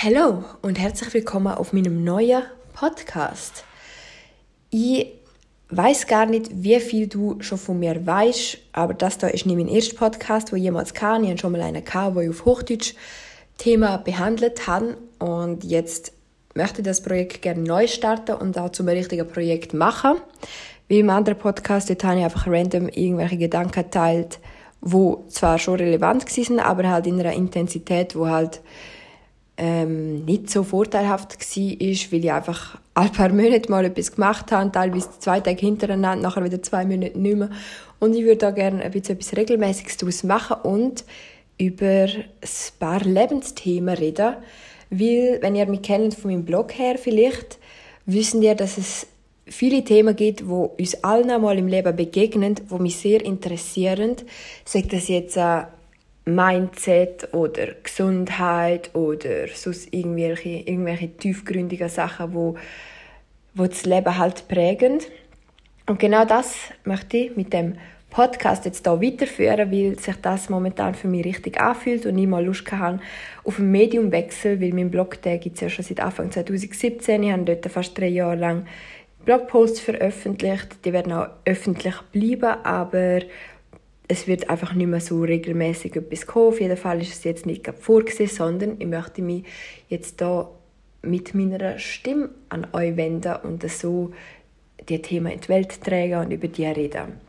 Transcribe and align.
Hallo 0.00 0.44
und 0.62 0.78
herzlich 0.78 1.12
willkommen 1.12 1.52
auf 1.52 1.72
meinem 1.72 2.04
neuen 2.04 2.44
Podcast. 2.72 3.64
Ich 4.70 5.08
weiß 5.70 6.06
gar 6.06 6.24
nicht, 6.24 6.50
wie 6.52 6.78
viel 6.78 7.08
du 7.08 7.40
schon 7.40 7.58
von 7.58 7.80
mir 7.80 8.06
weißt, 8.06 8.58
aber 8.74 8.94
das 8.94 9.18
da 9.18 9.26
ist 9.26 9.44
nicht 9.44 9.56
mein 9.56 9.66
erster 9.66 9.96
Podcast, 9.96 10.52
wo 10.52 10.56
ich 10.56 10.62
jemals 10.62 10.94
kann. 10.94 11.24
Ich 11.24 11.30
hatte 11.30 11.40
schon 11.40 11.50
mal 11.50 11.62
einen 11.62 11.84
gehabt, 11.84 12.14
wo 12.14 12.20
ich 12.20 12.30
auf 12.30 12.44
Hochdeutsch 12.44 12.94
Thema 13.56 13.96
behandelt 13.96 14.68
habe 14.68 14.98
und 15.18 15.64
jetzt 15.64 16.12
möchte 16.54 16.80
ich 16.80 16.86
das 16.86 17.02
Projekt 17.02 17.42
gerne 17.42 17.62
neu 17.62 17.88
starten 17.88 18.36
und 18.36 18.56
auch 18.56 18.70
zum 18.70 18.86
richtigen 18.86 19.26
Projekt 19.26 19.74
machen. 19.74 20.18
Wie 20.86 21.00
im 21.00 21.10
anderen 21.10 21.40
Podcast, 21.40 21.90
dort 21.90 22.04
habe 22.04 22.18
ich 22.20 22.24
einfach 22.24 22.46
random 22.46 22.88
irgendwelche 22.88 23.36
Gedanken 23.36 23.82
geteilt, 23.82 24.38
wo 24.80 25.24
zwar 25.28 25.58
schon 25.58 25.74
relevant 25.74 26.24
waren, 26.24 26.60
aber 26.60 26.88
halt 26.88 27.08
in 27.08 27.18
einer 27.18 27.32
Intensität, 27.32 28.14
wo 28.14 28.28
halt 28.28 28.60
ähm, 29.58 30.24
nicht 30.24 30.48
so 30.50 30.62
vorteilhaft 30.62 31.36
war, 31.36 31.80
ist, 31.80 32.12
weil 32.12 32.24
ich 32.24 32.32
einfach 32.32 32.78
ein 32.94 33.12
paar 33.12 33.30
Monate 33.30 33.70
mal 33.70 33.84
etwas 33.84 34.12
gemacht 34.12 34.52
habe, 34.52 34.70
teilweise 34.70 35.10
zwei 35.18 35.40
Tage 35.40 35.60
hintereinander, 35.60 36.22
nachher 36.28 36.44
wieder 36.44 36.62
zwei 36.62 36.84
Monate 36.84 37.18
nicht 37.18 37.36
mehr. 37.36 37.50
Und 37.98 38.14
ich 38.14 38.22
würde 38.22 38.36
da 38.36 38.50
gerne 38.52 38.82
ein 38.82 38.92
bisschen 38.92 39.16
etwas 39.16 39.36
Regelmäßiges 39.36 39.96
daraus 39.96 40.22
machen 40.22 40.56
und 40.62 41.04
über 41.58 42.06
ein 42.06 42.38
paar 42.78 43.00
Lebensthemen 43.00 43.96
reden. 43.96 44.36
Weil, 44.90 45.38
wenn 45.42 45.56
ihr 45.56 45.66
mich 45.66 45.82
kennt 45.82 46.14
von 46.14 46.30
meinem 46.30 46.44
Blog 46.44 46.78
her 46.78 46.96
vielleicht, 46.96 47.58
wissen 48.06 48.42
ihr, 48.42 48.54
dass 48.54 48.78
es 48.78 49.08
viele 49.46 49.82
Themen 49.82 50.14
gibt, 50.14 50.40
die 50.40 50.44
uns 50.44 51.02
allen 51.02 51.30
einmal 51.30 51.58
im 51.58 51.66
Leben 51.66 51.96
begegnen, 51.96 52.54
die 52.70 52.82
mich 52.82 52.96
sehr 52.96 53.24
interessieren. 53.24 54.16
Sagt 54.64 54.92
das 54.92 55.08
jetzt 55.08 55.36
äh, 55.36 55.62
Mindset 56.34 57.32
oder 57.32 57.68
Gesundheit 57.82 58.94
oder 58.94 59.48
sonst 59.52 59.92
irgendwelche, 59.92 60.50
irgendwelche 60.50 61.08
tiefgründigen 61.16 61.88
Sachen, 61.88 62.34
wo, 62.34 62.56
wo 63.54 63.66
das 63.66 63.84
Leben 63.86 64.18
halt 64.18 64.46
prägen. 64.48 65.00
Und 65.86 65.98
genau 65.98 66.24
das 66.24 66.54
möchte 66.84 67.16
ich 67.16 67.36
mit 67.36 67.52
dem 67.52 67.76
Podcast 68.10 68.64
jetzt 68.64 68.86
hier 68.86 69.02
weiterführen, 69.02 69.70
weil 69.70 69.98
sich 69.98 70.16
das 70.16 70.48
momentan 70.48 70.94
für 70.94 71.08
mich 71.08 71.24
richtig 71.24 71.60
anfühlt 71.60 72.06
und 72.06 72.16
ich 72.16 72.26
mal 72.26 72.44
Lust 72.44 72.70
habe 72.72 73.00
auf 73.44 73.58
einen 73.58 73.70
Mediumwechsel, 73.70 74.60
weil 74.60 74.72
mein 74.72 74.90
Blog 74.90 75.20
gibt 75.22 75.56
es 75.56 75.60
ja 75.60 75.68
schon 75.68 75.84
seit 75.84 76.00
Anfang 76.00 76.30
2017. 76.30 77.22
Ich 77.22 77.32
habe 77.32 77.44
dort 77.44 77.66
fast 77.70 77.96
drei 77.98 78.08
Jahre 78.08 78.36
lang 78.36 78.66
Blogposts 79.24 79.80
veröffentlicht. 79.80 80.84
Die 80.84 80.92
werden 80.92 81.12
auch 81.12 81.28
öffentlich 81.44 81.96
bleiben, 82.12 82.64
aber 82.64 83.20
es 84.08 84.26
wird 84.26 84.48
einfach 84.48 84.72
nicht 84.72 84.86
mehr 84.86 85.00
so 85.00 85.20
regelmäßig 85.20 85.94
etwas 85.96 86.26
kommen. 86.26 86.48
Auf 86.48 86.60
jeden 86.60 86.76
Fall 86.78 87.00
ist 87.02 87.12
es 87.12 87.24
jetzt 87.24 87.44
nicht 87.44 87.70
vorgesehen, 87.78 88.30
sondern 88.30 88.76
ich 88.78 88.86
möchte 88.86 89.20
mich 89.20 89.44
jetzt 89.88 90.20
da 90.20 90.50
mit 91.02 91.34
meiner 91.34 91.78
Stimme 91.78 92.30
an 92.48 92.66
euch 92.72 92.96
wenden 92.96 93.36
und 93.44 93.70
so 93.70 94.12
die 94.88 95.00
Themen 95.02 95.32
in 95.32 95.40
die 95.40 95.48
Welt 95.48 95.82
tragen 95.82 96.24
und 96.26 96.30
über 96.32 96.48
die 96.48 96.64
reden. 96.64 97.20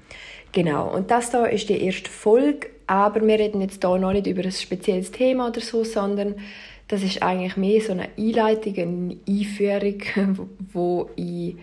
Genau, 0.52 0.92
und 0.96 1.12
das 1.12 1.30
da 1.30 1.46
ist 1.46 1.70
die 1.70 1.84
erste 1.84 2.10
Folge, 2.10 2.70
aber 2.88 3.26
wir 3.28 3.38
reden 3.38 3.62
jetzt 3.62 3.84
da 3.84 3.98
noch 3.98 4.14
nicht 4.14 4.26
über 4.26 4.44
ein 4.44 4.52
spezielles 4.52 5.12
Thema 5.12 5.50
oder 5.50 5.62
so, 5.62 5.84
sondern 5.84 6.36
das 6.88 7.04
ist 7.04 7.22
eigentlich 7.22 7.56
mehr 7.56 7.82
so 7.82 7.92
eine 7.92 8.10
Einleitung, 8.18 8.76
eine 8.78 9.18
Einführung, 9.28 10.50
wo 10.74 11.10
ich 11.16 11.56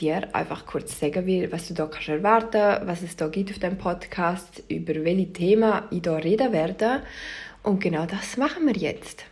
dir 0.00 0.34
einfach 0.34 0.66
kurz 0.66 0.98
sagen 0.98 1.26
will, 1.26 1.50
was 1.52 1.68
du 1.68 1.74
da 1.74 1.86
kannst 1.86 2.08
erwarten, 2.08 2.86
was 2.86 3.02
es 3.02 3.16
da 3.16 3.28
gibt 3.28 3.50
auf 3.50 3.58
dem 3.58 3.76
Podcast, 3.76 4.62
über 4.68 4.94
welche 5.04 5.32
Themen 5.32 5.82
ich 5.90 6.02
da 6.02 6.16
reden 6.16 6.52
werde. 6.52 7.02
Und 7.62 7.80
genau 7.80 8.06
das 8.06 8.36
machen 8.36 8.66
wir 8.66 8.74
jetzt. 8.74 9.24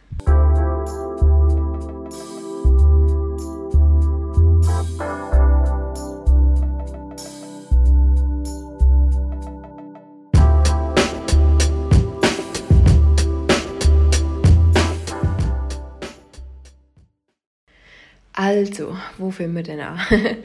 Also, 18.40 18.96
wo 19.16 19.32
fangen 19.32 19.56
wir 19.56 19.64
denn 19.64 19.80
an? 19.80 19.98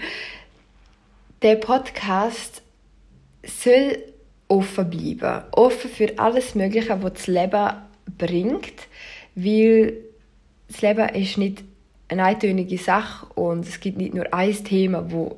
Der 1.44 1.58
Podcast 1.58 2.64
soll 3.46 4.00
offen 4.48 4.90
bleiben. 4.90 5.44
Offen 5.52 5.92
für 5.92 6.18
alles 6.18 6.56
Mögliche, 6.56 7.03
was 7.03 7.14
das 7.14 7.28
Leben 7.28 7.70
bringt. 8.18 8.88
Weil 9.36 9.94
das 10.68 10.82
Leben 10.82 11.08
ist 11.09 11.38
nicht 11.38 11.64
eine 12.08 12.24
eintönige 12.24 12.80
Sache 12.80 13.28
und 13.36 13.68
es 13.68 13.80
gibt 13.80 14.00
nicht 14.00 14.16
nur 14.16 14.34
ein 14.34 14.64
Thema, 14.64 15.12
wo 15.12 15.38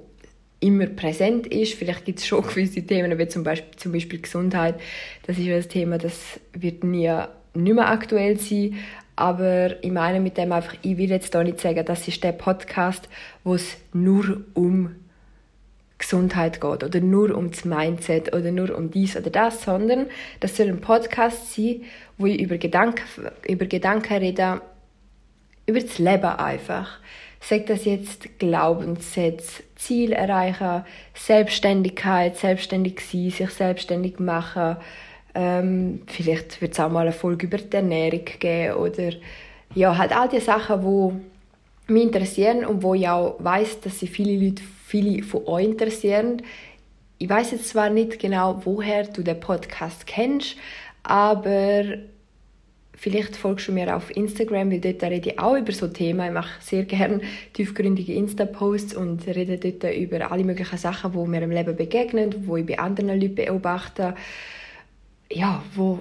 immer 0.61 0.85
präsent 0.85 1.47
ist. 1.47 1.73
Vielleicht 1.73 2.05
gibt 2.05 2.19
es 2.19 2.25
schon 2.25 2.41
gewisse 2.47 2.83
Themen, 2.83 3.19
wie 3.19 3.27
zum 3.27 3.43
Beispiel, 3.43 3.75
zum 3.75 3.91
Beispiel 3.91 4.21
Gesundheit. 4.21 4.79
Das 5.27 5.37
ist 5.37 5.49
ein 5.49 5.69
Thema, 5.69 5.97
das 5.97 6.39
wird 6.53 6.85
nie 6.85 7.11
nicht 7.53 7.75
mehr 7.75 7.89
aktuell 7.89 8.39
sein. 8.39 8.75
Aber 9.15 9.81
ich 9.83 9.91
meine 9.91 10.19
mit 10.19 10.37
dem 10.37 10.51
einfach, 10.51 10.75
ich 10.81 10.97
will 10.97 11.09
jetzt 11.09 11.33
hier 11.33 11.43
nicht 11.43 11.59
sagen, 11.59 11.85
das 11.85 12.07
ist 12.07 12.23
der 12.23 12.33
Podcast, 12.33 13.07
wo 13.43 13.55
es 13.55 13.77
nur 13.93 14.41
um 14.53 14.95
Gesundheit 15.97 16.59
geht 16.59 16.83
oder 16.83 16.99
nur 16.99 17.35
um 17.35 17.51
das 17.51 17.63
Mindset 17.63 18.35
oder 18.35 18.51
nur 18.51 18.75
um 18.77 18.91
dies 18.91 19.15
oder 19.15 19.29
das, 19.29 19.63
sondern 19.63 20.07
das 20.41 20.57
soll 20.57 20.67
ein 20.67 20.81
Podcast 20.81 21.55
sein, 21.55 21.83
wo 22.17 22.25
ich 22.25 22.41
über 22.41 22.57
Gedanken, 22.57 23.03
über 23.47 23.65
Gedanken 23.65 24.17
rede, 24.17 24.61
über 25.65 25.79
das 25.79 25.97
Leben 25.97 26.25
einfach. 26.25 26.99
Sagt 27.39 27.69
das 27.69 27.85
jetzt 27.85 28.39
Glaubenssätze, 28.39 29.63
Ziel 29.75 30.11
erreichen, 30.11 30.83
Selbstständigkeit, 31.13 32.35
selbstständig 32.35 32.99
sein, 32.99 33.29
sich 33.29 33.49
selbstständig 33.51 34.19
machen, 34.19 34.77
ähm, 35.35 36.01
vielleicht 36.07 36.61
wird 36.61 36.73
es 36.73 36.79
auch 36.79 36.89
mal 36.89 37.01
eine 37.01 37.11
Folge 37.11 37.45
über 37.45 37.57
die 37.57 37.75
Ernährung 37.75 38.25
geben 38.39 38.75
oder 38.75 39.11
ja, 39.75 39.97
halt 39.97 40.15
all 40.15 40.29
die 40.29 40.39
Sachen, 40.39 40.81
die 40.81 41.93
mich 41.93 42.03
interessieren 42.03 42.65
und 42.65 42.81
wo 42.81 42.93
ich 42.93 43.07
auch 43.07 43.35
weiß, 43.39 43.81
dass 43.81 43.99
sie 43.99 44.07
viele 44.07 44.43
Leute, 44.43 44.63
viele 44.85 45.21
von 45.23 45.45
euch 45.45 45.65
interessieren. 45.65 46.41
Ich 47.17 47.29
weiß 47.29 47.51
jetzt 47.51 47.69
zwar 47.69 47.89
nicht 47.89 48.19
genau, 48.19 48.61
woher 48.63 49.03
du 49.03 49.23
den 49.23 49.39
Podcast 49.39 50.07
kennst, 50.07 50.55
aber 51.03 51.83
vielleicht 52.93 53.35
folgst 53.35 53.67
du 53.67 53.73
mir 53.73 53.93
auf 53.93 54.15
Instagram, 54.15 54.71
weil 54.71 54.79
dort 54.79 55.03
rede 55.03 55.29
ich 55.29 55.39
auch 55.39 55.57
über 55.57 55.73
so 55.73 55.87
Themen. 55.87 56.27
Ich 56.27 56.33
mache 56.33 56.61
sehr 56.61 56.83
gerne 56.83 57.19
tiefgründige 57.53 58.13
Insta-Posts 58.13 58.95
und 58.95 59.27
rede 59.27 59.57
dort 59.57 59.95
über 59.95 60.31
alle 60.31 60.45
möglichen 60.45 60.77
Sachen, 60.77 61.11
die 61.11 61.29
mir 61.29 61.41
im 61.41 61.51
Leben 61.51 61.75
begegnen, 61.75 62.33
wo 62.47 62.55
ich 62.55 62.65
bei 62.65 62.79
anderen 62.79 63.19
Leuten 63.19 63.35
beobachte 63.35 64.15
ja, 65.31 65.63
wo, 65.75 65.99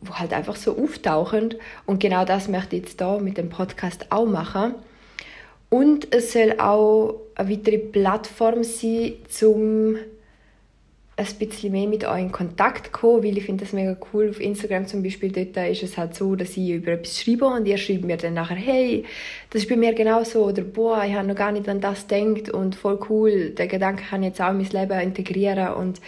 wo 0.00 0.14
halt 0.14 0.32
einfach 0.32 0.56
so 0.56 0.76
auftauchen. 0.76 1.54
Und 1.86 2.00
genau 2.00 2.24
das 2.24 2.48
möchte 2.48 2.76
ich 2.76 2.82
jetzt 2.82 3.00
da 3.00 3.18
mit 3.18 3.38
dem 3.38 3.48
Podcast 3.48 4.06
auch 4.10 4.26
machen. 4.26 4.74
Und 5.70 6.14
es 6.14 6.32
soll 6.32 6.54
auch 6.58 7.20
eine 7.34 7.50
weitere 7.50 7.78
Plattform 7.78 8.62
sein, 8.62 9.14
um 9.42 9.96
ein 11.16 11.26
bisschen 11.38 11.70
mehr 11.70 11.86
mit 11.86 12.04
euch 12.04 12.22
in 12.22 12.32
Kontakt 12.32 12.86
zu 12.86 12.92
kommen, 12.92 13.22
weil 13.22 13.38
ich 13.38 13.44
finde 13.44 13.64
das 13.64 13.72
mega 13.72 13.96
cool. 14.12 14.30
Auf 14.30 14.40
Instagram 14.40 14.86
zum 14.86 15.02
Beispiel, 15.02 15.30
dort 15.30 15.70
ist 15.70 15.84
es 15.84 15.96
halt 15.96 16.14
so, 16.14 16.34
dass 16.34 16.56
ich 16.56 16.70
über 16.70 16.92
etwas 16.92 17.20
schreibe 17.20 17.46
und 17.46 17.66
ihr 17.66 17.78
schreibt 17.78 18.04
mir 18.04 18.16
dann 18.16 18.34
nachher, 18.34 18.56
hey, 18.56 19.04
das 19.50 19.62
ist 19.62 19.68
bei 19.68 19.76
mir 19.76 19.94
genauso 19.94 20.44
oder 20.44 20.62
boah, 20.62 21.04
ich 21.04 21.14
habe 21.14 21.28
noch 21.28 21.36
gar 21.36 21.52
nicht 21.52 21.68
an 21.68 21.80
das 21.80 22.08
gedacht 22.08 22.50
und 22.50 22.74
voll 22.74 22.98
cool, 23.08 23.50
der 23.50 23.68
Gedanke 23.68 24.02
kann 24.10 24.22
ich 24.22 24.30
jetzt 24.30 24.40
auch 24.40 24.50
in 24.50 24.58
mein 24.58 24.68
Leben 24.68 25.00
integrieren 25.00 25.74
und 25.74 26.00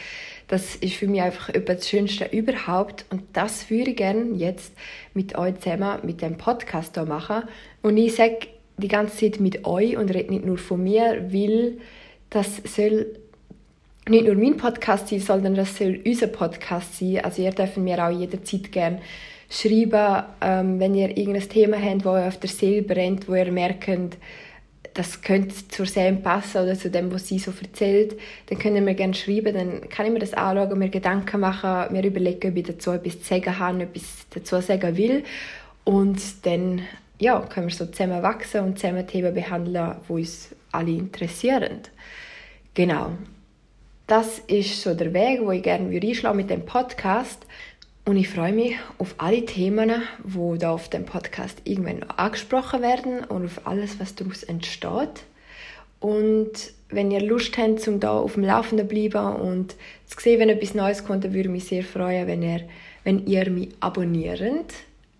das 0.49 0.77
ist 0.77 0.95
für 0.95 1.09
mich 1.09 1.23
einfach 1.23 1.49
etwas 1.49 1.79
das 1.79 1.89
Schönste 1.89 2.27
überhaupt 2.27 3.05
und 3.11 3.23
das 3.33 3.69
würde 3.69 3.91
ich 3.91 3.97
gerne 3.97 4.34
jetzt 4.37 4.73
mit 5.12 5.37
euch 5.37 5.59
zusammen 5.61 5.99
mit 6.05 6.23
dem 6.23 6.37
Podcast 6.37 6.95
hier 6.95 7.04
machen. 7.04 7.43
Und 7.83 7.97
ich 7.97 8.15
sage 8.15 8.48
die 8.77 8.89
ganze 8.89 9.16
Zeit 9.16 9.41
mit 9.41 9.66
euch 9.66 9.97
und 9.97 10.10
rede 10.10 10.33
nicht 10.33 10.45
nur 10.45 10.59
von 10.59 10.83
mir, 10.83 11.27
weil 11.33 11.78
das 12.31 12.57
soll 12.65 13.07
nicht 14.09 14.27
nur 14.27 14.37
mein 14.37 14.57
Podcast 14.57 15.09
sein, 15.09 15.21
sondern 15.21 15.54
das 15.54 15.77
soll 15.77 16.01
unser 16.04 16.28
Podcast 16.28 16.98
sein. 16.98 17.25
Also 17.25 17.43
ihr 17.43 17.51
dürft 17.51 17.77
mir 17.77 18.04
auch 18.04 18.10
jederzeit 18.10 18.71
gerne 18.71 19.01
schreiben, 19.51 20.25
ähm, 20.41 20.78
wenn 20.78 20.95
ihr 20.95 21.16
irgendein 21.16 21.48
Thema 21.48 21.77
habt, 21.81 22.04
wo 22.04 22.16
ihr 22.16 22.28
auf 22.28 22.39
der 22.39 22.51
Seele 22.51 22.83
brennt, 22.83 23.28
wo 23.28 23.34
ihr 23.34 23.51
merkt, 23.51 24.16
das 24.97 25.21
könnte 25.21 25.54
zur 25.69 25.84
Serie 25.84 26.16
passen 26.16 26.63
oder 26.63 26.75
zu 26.75 26.91
dem, 26.91 27.13
was 27.13 27.28
sie 27.28 27.39
so 27.39 27.53
erzählt, 27.60 28.19
dann 28.47 28.59
können 28.59 28.87
wir 28.87 28.95
gerne 28.95 29.13
schreiben, 29.13 29.54
dann 29.54 29.89
kann 29.91 30.07
ich 30.07 30.13
mir 30.13 30.21
das 30.21 30.33
anschauen, 30.33 30.78
mir 30.78 30.89
Gedanken 30.89 31.41
machen, 31.41 31.93
mir 31.93 32.03
überlegen, 32.03 32.51
ob 32.51 32.57
ich 32.57 32.65
dazu 32.65 32.93
etwas 32.93 33.21
zu 33.21 33.28
sagen 33.28 33.59
habe, 33.59 33.83
etwas 33.83 34.27
dazu 34.31 34.59
sagen 34.60 34.97
will 34.97 35.22
und 35.84 36.47
dann 36.47 36.81
ja, 37.19 37.41
können 37.41 37.69
wir 37.69 37.75
so 37.75 37.87
zusammen 37.87 38.22
wachsen 38.22 38.63
und 38.63 38.78
zusammen 38.78 39.07
Themen 39.07 39.34
behandeln, 39.34 39.97
die 40.09 40.13
uns 40.13 40.54
alle 40.72 40.93
interessieren. 40.93 41.81
Genau. 42.72 43.13
Das 44.07 44.39
ist 44.39 44.83
so 44.83 44.95
der 44.95 45.13
Weg, 45.13 45.41
wo 45.43 45.51
ich 45.51 45.63
gerne 45.63 45.95
einschlagen 45.95 46.37
mit 46.37 46.48
dem 46.48 46.65
Podcast. 46.65 47.45
Und 48.09 48.17
ich 48.17 48.29
freue 48.29 48.53
mich 48.53 48.77
auf 48.99 49.17
alle 49.19 49.45
Themen, 49.45 50.01
die 50.23 50.59
da 50.59 50.71
auf 50.71 50.89
dem 50.89 51.05
Podcast 51.05 51.61
irgendwann 51.65 51.99
noch 51.99 52.19
angesprochen 52.19 52.81
werden 52.81 53.25
und 53.25 53.47
auf 53.47 53.67
alles, 53.67 53.99
was 53.99 54.15
daraus 54.15 54.45
entsteht. 54.45 55.25
Und 55.99 56.53
wenn 56.89 57.11
ihr 57.11 57.21
Lust 57.21 57.59
habt, 57.59 57.89
um 57.89 57.99
da 57.99 58.17
auf 58.17 58.35
dem 58.35 58.45
Laufenden 58.45 58.89
zu 58.89 58.95
bleiben 58.95 59.35
und 59.41 59.75
zu 60.07 60.21
sehen, 60.21 60.39
wenn 60.39 60.51
etwas 60.51 60.75
Neues 60.75 61.05
kommt, 61.05 61.25
dann 61.25 61.33
würde 61.33 61.49
ich 61.49 61.53
mich 61.53 61.65
sehr 61.65 61.83
freuen, 61.83 62.29
wenn 62.29 62.43
ihr, 62.45 62.61
wenn 63.03 63.27
ihr 63.27 63.51
mich 63.51 63.71
abonniert, 63.81 64.73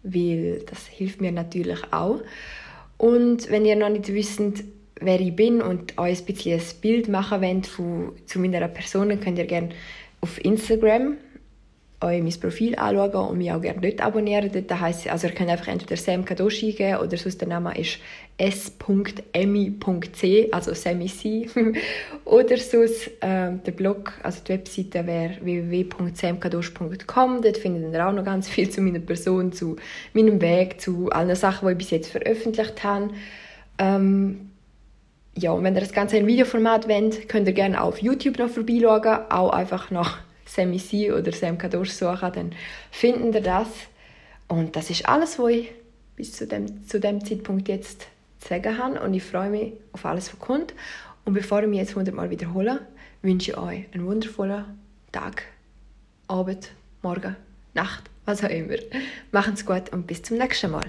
weil 0.05 0.63
das 0.71 0.87
hilft 0.87 1.21
mir 1.21 1.33
natürlich 1.33 1.93
auch. 1.93 2.21
Und 2.99 3.51
wenn 3.51 3.65
ihr 3.65 3.75
noch 3.75 3.89
nicht 3.89 4.15
wisst, 4.15 4.41
wer 5.01 5.21
ich 5.21 5.35
bin 5.35 5.61
und 5.61 5.99
euch 5.99 6.21
ein 6.21 6.25
bisschen 6.25 6.61
ein 6.61 6.81
Bild 6.81 7.09
machen 7.09 7.43
wollt 7.43 7.67
von, 7.67 8.13
zu 8.27 8.39
meiner 8.39 8.69
Person, 8.69 9.09
dann 9.09 9.21
könnt 9.21 9.39
ihr 9.39 9.47
gerne 9.47 9.71
auf 10.21 10.43
Instagram 10.45 11.17
euch 12.03 12.23
mein 12.23 12.41
Profil 12.41 12.77
anschauen 12.77 13.31
und 13.31 13.39
mich 13.39 13.51
auch 13.51 13.61
gerne 13.61 13.81
dort 13.81 14.03
abonnieren. 14.03 14.51
Dort 14.53 14.81
heisst, 14.81 15.09
also 15.09 15.29
ihr 15.29 15.35
könnt 15.35 15.51
einfach 15.51 15.69
entweder 15.69 15.97
Sam 15.97 16.25
Kadoshi 16.25 16.71
eingeben 16.71 16.99
oder 16.99 17.17
sonst 17.17 17.41
der 17.41 17.49
Name 17.49 17.77
ist 17.79 17.99
s.emi.c, 18.39 20.23
also 20.53 20.75
Sammy 20.75 21.07
C. 21.07 21.49
oder 22.27 22.59
sonst 22.59 23.09
äh, 23.21 23.53
der 23.65 23.73
Blog, 23.73 24.13
also 24.23 24.43
die 24.45 24.53
Webseite 24.53 25.07
wäre 25.07 25.39
www.samkadosh.com. 25.41 27.43
Dort 27.43 27.57
findet 27.57 27.95
ihr 27.95 28.07
auch 28.07 28.13
noch 28.13 28.25
ganz 28.25 28.49
viel 28.49 28.69
zu 28.69 28.83
meiner 28.83 28.99
Person, 28.99 29.53
zu 29.53 29.77
meinem 30.13 30.41
Weg, 30.43 30.81
zu 30.81 31.09
allen 31.11 31.35
Sachen, 31.35 31.67
die 31.67 31.73
ich 31.73 31.79
bis 31.79 31.91
jetzt 31.91 32.11
veröffentlicht 32.11 32.85
habe. 32.85 33.11
Ähm, 33.79 34.51
ja, 35.35 35.53
und 35.53 35.65
wenn 35.65 35.75
ihr 35.75 35.81
das 35.81 35.93
Ganze 35.93 36.19
in 36.19 36.27
Videoformat 36.27 36.89
wollt, 36.89 37.29
könnt 37.29 37.47
ihr 37.47 37.55
gerne 37.55 37.83
auf 37.83 38.03
YouTube 38.03 38.39
noch 38.39 38.49
vorbeischauen, 38.49 39.31
auch 39.31 39.51
einfach 39.51 39.91
nach 39.91 40.26
Sammy 40.47 40.79
C 40.79 41.13
oder 41.13 41.33
Sam 41.33 41.59
Kadosh 41.59 41.91
suchen, 41.91 42.33
dann 42.33 42.53
finden 42.91 43.33
ihr 43.33 43.41
das. 43.41 43.69
Und 44.49 44.77
das 44.77 44.91
ist 44.91 45.09
alles, 45.09 45.39
was 45.39 45.51
ich 45.51 45.73
bis 46.15 46.33
zu 46.33 46.47
dem, 46.47 46.87
zu 46.87 47.01
dem 47.01 47.25
Zeitpunkt 47.25 47.69
jetzt 47.69 48.07
zu 48.41 48.49
sagen 48.49 48.79
habe. 48.79 49.01
Und 49.01 49.15
ich 49.15 49.23
freue 49.23 49.51
mich 49.51 49.73
auf 49.93 50.07
alles, 50.07 50.33
was 50.33 50.39
kommt. 50.39 50.75
Und 51.25 51.35
bevor 51.35 51.63
ich 51.63 51.69
mich 51.69 51.81
jetzt 51.81 51.97
hundertmal 51.97 52.31
wiederhole, 52.31 52.81
wünsche 53.23 53.51
ich 53.51 53.59
euch 53.59 53.85
einen 53.93 54.07
wundervollen 54.07 54.65
Tag, 55.13 55.43
Abend, 56.29 56.71
Morgen, 57.03 57.37
Nacht, 57.75 58.05
was 58.25 58.45
auch 58.45 58.49
immer. 58.49 58.77
Macht's 59.33 59.67
gut 59.67 59.93
und 59.93 60.07
bis 60.07 60.23
zum 60.23 60.39
nächsten 60.39 60.71
Mal. 60.71 60.87